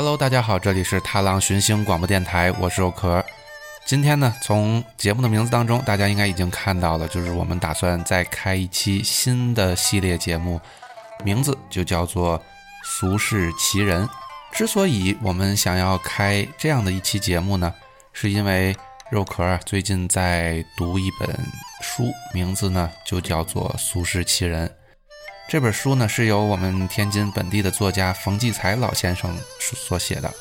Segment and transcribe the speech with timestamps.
[0.00, 3.22] Hello，大家好，这里是踏浪寻星广播电台，我是肉壳。
[3.84, 10.58] 今天呢，从节目的名字当中，大家应该已经看到了，就是我们打算再开一期新的系列节目，
[11.22, 12.38] 名字就叫做
[12.82, 14.08] 《俗世奇人》。
[14.50, 17.70] 之所以我们想要开这样的一期节目呢，
[18.14, 18.74] 是因为
[19.10, 21.28] 肉壳最近在读一本
[21.82, 24.66] 书，名字呢就叫做《俗世奇人》。
[25.50, 30.32] 这本书呢是由我们天津本地的作家冯骥才老先生所写的。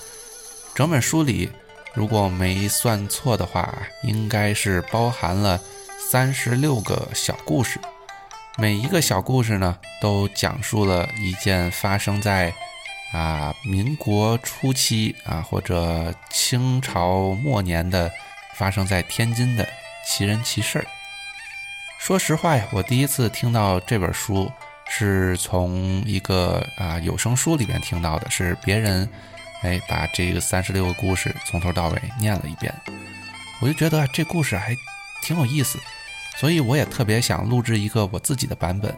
[0.76, 1.50] 整本书里，
[1.96, 5.60] 如果我没算错的话，应该是包含了
[5.98, 7.80] 三十六个小故事。
[8.56, 12.54] 每一个小故事呢，都讲述了一件发生在
[13.12, 18.12] 啊民国初期啊或者清朝末年的
[18.54, 19.68] 发生在天津的
[20.06, 20.86] 奇人奇事儿。
[21.98, 24.52] 说实话呀，我第一次听到这本书。
[24.90, 29.08] 是从一个啊有声书里面听到的，是别人
[29.62, 32.74] 哎把这个三十六个故事从头到尾念了一遍，
[33.62, 34.76] 我就觉得这故事还
[35.22, 35.80] 挺有意思，
[36.38, 38.94] 所以我也特别想录制一个我自己的版本。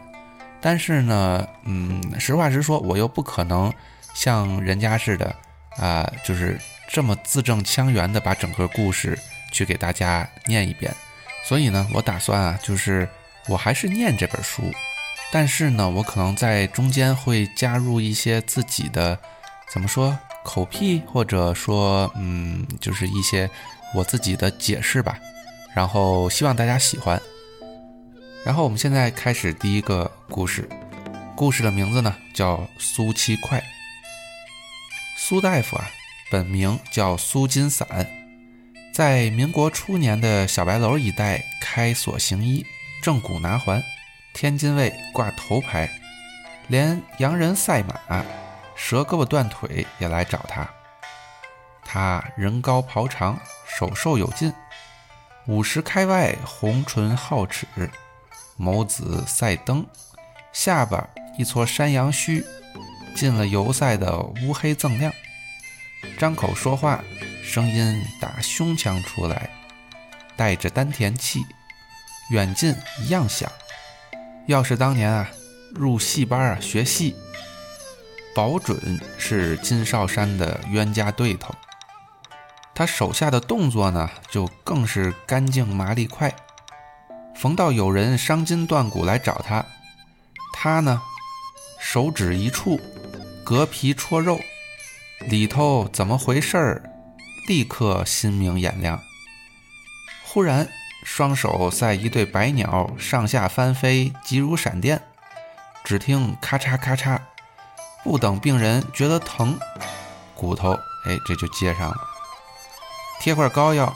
[0.62, 3.73] 但是呢，嗯，实话实说，我又不可能
[4.14, 5.36] 像人家似的
[5.78, 9.17] 啊，就是这么字正腔圆的把整个故事
[9.52, 10.94] 去给大家念一遍。
[11.44, 13.09] 所以呢，我打算啊，就是
[13.47, 14.72] 我还是念这本书。
[15.31, 19.17] 但是呢，我可能在中间会加入一些自己的，
[19.71, 23.49] 怎么说口癖，或者说，嗯，就是一些
[23.95, 25.17] 我自己的解释吧。
[25.73, 27.21] 然后希望大家喜欢。
[28.43, 30.67] 然后我们现在开始第一个故事，
[31.33, 33.63] 故事的名字呢叫苏七快。
[35.16, 35.89] 苏大夫啊，
[36.29, 37.88] 本名叫苏金散，
[38.94, 42.66] 在民国初年的小白楼一带开所行医，
[43.01, 43.81] 正骨拿环。
[44.34, 45.90] 天津卫挂头牌，
[46.68, 48.24] 连洋人赛马、
[48.75, 50.68] 折胳膊断腿也来找他。
[51.84, 54.52] 他人高袍长，手瘦有劲，
[55.47, 57.68] 五十开外，红唇皓齿，
[58.58, 59.86] 眸子赛灯，
[60.53, 62.44] 下巴一撮山羊须，
[63.16, 65.12] 进了油赛的乌黑锃亮。
[66.18, 67.03] 张口说话，
[67.44, 69.50] 声音打胸腔出来，
[70.36, 71.46] 带着丹田气，
[72.31, 73.52] 远近一样响。
[74.51, 75.29] 要是当年啊，
[75.73, 77.16] 入戏班啊学戏，
[78.35, 81.56] 保准是金少山的冤家对头。
[82.75, 86.35] 他手下的动作呢，就更是干净麻利快。
[87.34, 89.66] 逢到有人伤筋断骨来找他，
[90.51, 91.01] 他呢，
[91.79, 92.78] 手指一触，
[93.45, 94.38] 隔皮戳肉，
[95.29, 96.83] 里头怎么回事儿，
[97.47, 99.01] 立刻心明眼亮。
[100.25, 100.68] 忽然。
[101.03, 105.01] 双手赛一对白鸟，上下翻飞，急如闪电。
[105.84, 107.19] 只听咔嚓咔嚓，
[108.03, 109.59] 不等病人觉得疼，
[110.35, 110.73] 骨头
[111.06, 111.97] 哎这就接上了。
[113.19, 113.94] 贴块膏药，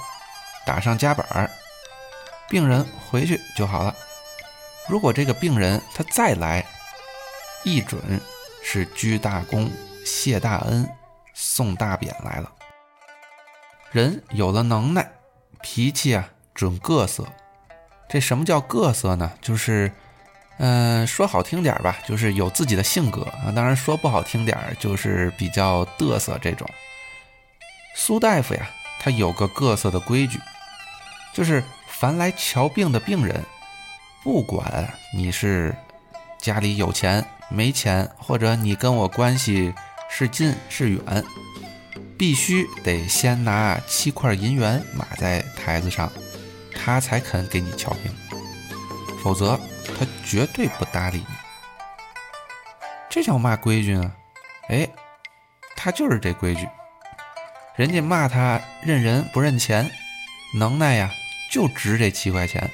[0.66, 1.50] 打上夹板儿，
[2.50, 3.96] 病人回去就好了。
[4.88, 6.66] 如果这个病人他再来，
[7.64, 8.20] 一准
[8.64, 9.70] 是鞠大躬、
[10.06, 10.88] 谢大恩、
[11.34, 12.52] 送大匾来了。
[13.92, 15.12] 人有了能耐，
[15.62, 16.30] 脾气啊。
[16.56, 17.28] 准各色，
[18.10, 19.32] 这什么叫各色呢？
[19.42, 19.92] 就是，
[20.58, 23.52] 嗯，说好听点吧，就是有自己的性格啊。
[23.54, 26.66] 当然说不好听点，就是比较嘚瑟这种。
[27.94, 30.40] 苏大夫呀，他有个各色的规矩，
[31.34, 33.44] 就是凡来瞧病的病人，
[34.24, 35.76] 不管你是
[36.40, 39.74] 家里有钱没钱，或者你跟我关系
[40.10, 41.24] 是近是远，
[42.18, 46.10] 必须得先拿七块银元码在台子上。
[46.76, 48.14] 他才肯给你瞧病，
[49.24, 49.60] 否则
[49.98, 51.36] 他绝对不搭理你。
[53.10, 54.12] 这叫嘛规矩呢？
[54.70, 54.88] 哎，
[55.76, 56.68] 他就是这规矩。
[57.76, 59.90] 人家骂他认人不认钱，
[60.54, 61.12] 能耐呀
[61.52, 62.70] 就值这七块钱，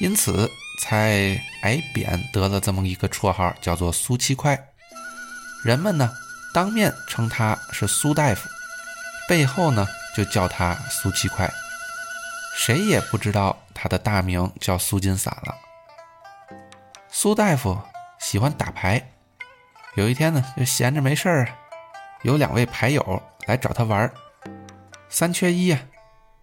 [0.00, 0.50] 因此
[0.80, 4.68] 才挨扁得了这么一个绰号，叫做苏七块。
[5.64, 6.10] 人们呢
[6.52, 8.48] 当面称他是苏大夫，
[9.28, 11.50] 背后呢就叫他苏七块。
[12.56, 15.54] 谁也不知道他的大名叫苏金散了。
[17.10, 17.78] 苏大夫
[18.18, 19.10] 喜欢打牌，
[19.96, 21.48] 有一天呢，就闲着没事儿，
[22.22, 24.12] 有两位牌友来找他玩儿，
[25.08, 25.80] 三缺一啊，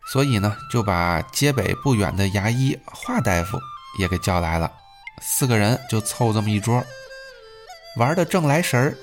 [0.06, 3.58] 所以呢，就把街北不远的牙医华大夫
[3.98, 4.72] 也给叫来了，
[5.22, 6.84] 四个人就凑这么一桌，
[7.98, 8.98] 玩的正来神儿，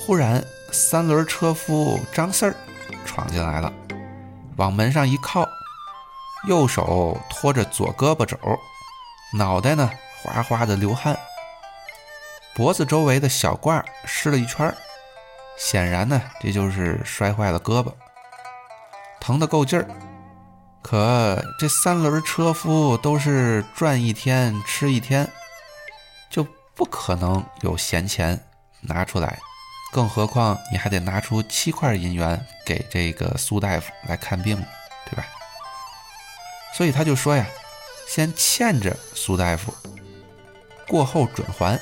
[0.00, 0.42] 忽然
[0.72, 2.54] 三轮车夫张四儿
[3.04, 3.72] 闯进来了，
[4.56, 5.48] 往门上一靠。
[6.48, 8.38] 右手托着左胳膊肘，
[9.34, 9.90] 脑袋呢
[10.22, 11.16] 哗哗的流汗，
[12.54, 14.74] 脖子周围的小褂湿了一圈
[15.58, 17.92] 显然呢，这就是摔坏了胳膊，
[19.20, 19.86] 疼得够劲儿。
[20.80, 25.30] 可这三轮车夫都是赚一天吃一天，
[26.30, 28.40] 就不可能有闲钱
[28.80, 29.38] 拿出来，
[29.92, 34.56] 更何况你还得拿出七块银元给这个苏大夫来看病，
[35.10, 35.26] 对吧？
[36.78, 37.44] 所以他就说呀，
[38.06, 39.74] 先欠着苏大夫，
[40.86, 41.76] 过后准还。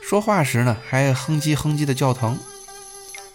[0.00, 2.38] 说话时呢，还哼唧哼唧的叫疼。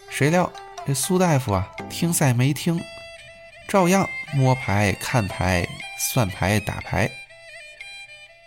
[0.09, 0.49] 谁料
[0.87, 2.81] 这苏大夫啊，听赛没听，
[3.67, 5.67] 照样摸牌、看牌、
[5.99, 7.11] 算牌、打牌，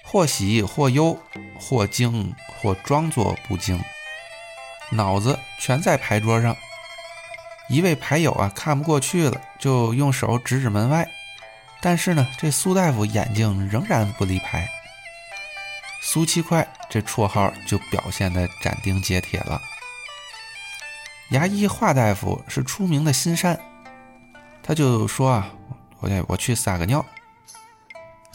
[0.02, 1.18] 或喜或忧，
[1.60, 3.78] 或惊或装作不惊，
[4.92, 6.56] 脑子全在牌桌上。
[7.68, 11.06] 一位牌友啊，看不过去了，就用手指指门外，
[11.84, 14.66] 但是呢，这苏大夫眼睛仍然不离牌。
[16.00, 19.60] 苏七块这绰号就表现得斩钉截铁了。
[21.28, 23.60] 牙医华大夫是出名的心善，
[24.62, 25.50] 他就说啊，
[26.00, 27.04] 我我去撒个尿。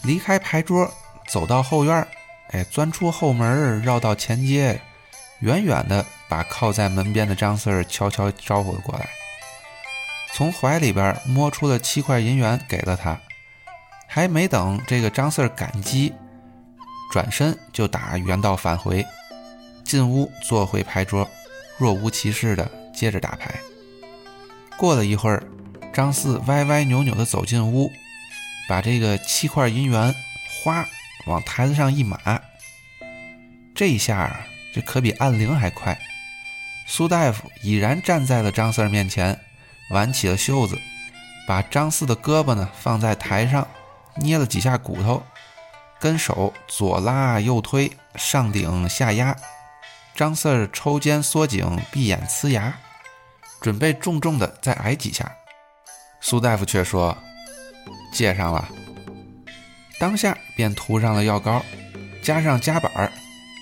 [0.02, 0.88] 离开牌桌，
[1.26, 2.06] 走到后院，
[2.52, 4.80] 哎，钻出后门，绕到前街，
[5.40, 9.08] 远远的把靠在门边的张四儿悄悄招呼了过来，
[10.34, 13.20] 从怀里边摸出了七块银元给了他，
[14.12, 16.12] 还没等这个张四儿感激，
[17.12, 19.06] 转身就打原道返回，
[19.84, 21.26] 进屋坐回牌桌，
[21.78, 22.70] 若无其事的。
[22.92, 23.54] 接着打牌。
[24.76, 25.42] 过了一会儿，
[25.90, 27.90] 张四歪歪扭扭的走进屋，
[28.68, 30.14] 把这个七块银元
[30.62, 30.84] 哗
[31.26, 32.18] 往台子上一码。
[33.74, 34.40] 这一下啊，
[34.74, 35.98] 这可比按铃还快。
[36.86, 39.38] 苏大夫已然站在了张四儿面前，
[39.92, 40.78] 挽起了袖子，
[41.46, 43.66] 把张四的胳膊呢放在台上，
[44.20, 45.22] 捏了几下骨头，
[45.98, 49.36] 跟手左拉右推，上顶下压。
[50.14, 52.72] 张四抽肩缩颈，闭眼呲牙。
[53.60, 55.30] 准备重重的再挨几下，
[56.22, 57.14] 苏大夫却说
[58.10, 58.66] ：“借上了。”
[60.00, 61.62] 当下便涂上了药膏，
[62.22, 63.12] 加上夹板儿，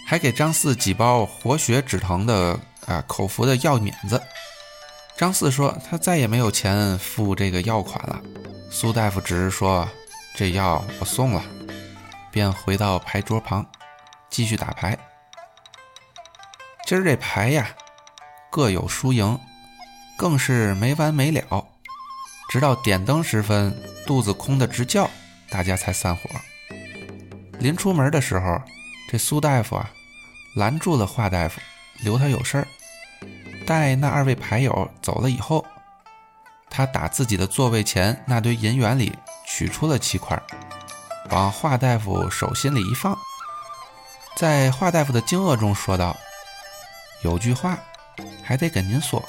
[0.06, 2.56] 还给张四几包活血止疼的
[2.86, 4.22] 啊口服的药碾子。
[5.16, 8.22] 张四说他再也没有钱付这个药款了。
[8.70, 9.88] 苏大夫只是说
[10.38, 11.42] ：“这药我送了。”
[12.30, 13.66] 便回到牌桌旁，
[14.30, 14.96] 继续打牌。
[16.86, 17.70] 今儿这牌呀，
[18.48, 19.36] 各有输赢。
[20.16, 21.66] 更是没完没了，
[22.48, 23.76] 直到点灯时分，
[24.06, 25.10] 肚子空得直叫，
[25.50, 26.22] 大家才散伙。
[27.58, 28.62] 临出门的时候，
[29.10, 29.90] 这苏大夫啊
[30.54, 31.60] 拦住了华大夫，
[32.04, 32.68] 留他有事儿。
[33.66, 35.66] 待那二位牌友走了以后，
[36.70, 39.12] 他打自己的座位前那堆银元里
[39.58, 40.40] 取出了七块，
[41.30, 43.18] 往华大夫手心里一放，
[44.36, 46.16] 在华大夫的惊愕中说道
[47.24, 47.76] ：“有句话
[48.44, 49.20] 还得跟您说。”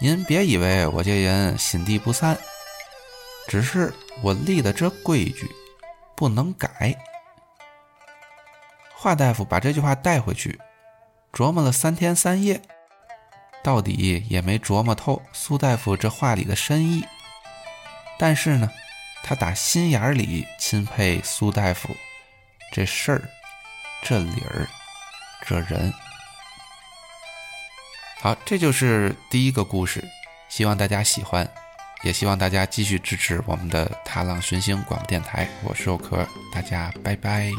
[0.00, 2.38] 您别以为我这人心地不善，
[3.48, 5.46] 只是我立的这规矩
[6.16, 6.96] 不能改。
[8.96, 10.58] 华大夫把这句话带回去，
[11.34, 12.62] 琢磨了三天三夜，
[13.62, 17.04] 到底也没琢磨透苏大夫这话里的深意。
[18.18, 18.70] 但是呢，
[19.22, 21.96] 他打心眼里钦佩苏大夫
[22.72, 23.22] 这事儿、
[24.02, 24.66] 这理儿、
[25.46, 25.92] 这人。
[28.20, 30.02] 好，这就是第一个故事，
[30.48, 31.48] 希望大家喜欢，
[32.02, 35.48] 也希望大家继续支持我们的踏浪寻星广播电台。
[35.64, 37.50] 我是肉壳，大家拜拜。